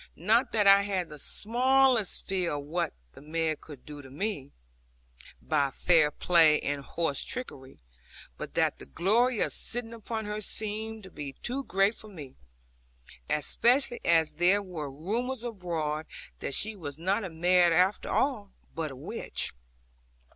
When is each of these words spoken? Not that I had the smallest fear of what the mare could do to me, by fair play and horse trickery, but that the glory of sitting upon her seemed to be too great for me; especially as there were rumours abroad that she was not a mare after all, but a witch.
Not 0.15 0.51
that 0.53 0.65
I 0.65 0.81
had 0.81 1.09
the 1.09 1.19
smallest 1.19 2.25
fear 2.27 2.53
of 2.53 2.63
what 2.63 2.93
the 3.13 3.21
mare 3.21 3.55
could 3.55 3.85
do 3.85 4.01
to 4.01 4.09
me, 4.09 4.49
by 5.43 5.69
fair 5.69 6.09
play 6.09 6.59
and 6.61 6.81
horse 6.81 7.23
trickery, 7.23 7.77
but 8.35 8.55
that 8.55 8.79
the 8.79 8.87
glory 8.87 9.41
of 9.41 9.51
sitting 9.53 9.93
upon 9.93 10.25
her 10.25 10.41
seemed 10.41 11.03
to 11.03 11.11
be 11.11 11.33
too 11.43 11.65
great 11.65 11.93
for 11.93 12.07
me; 12.07 12.33
especially 13.29 14.01
as 14.03 14.33
there 14.33 14.63
were 14.63 14.89
rumours 14.89 15.43
abroad 15.43 16.07
that 16.39 16.55
she 16.55 16.75
was 16.75 16.97
not 16.97 17.23
a 17.23 17.29
mare 17.29 17.71
after 17.71 18.09
all, 18.09 18.53
but 18.73 18.89
a 18.89 18.95
witch. 18.95 19.53